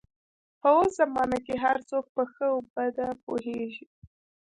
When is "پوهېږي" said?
3.23-3.85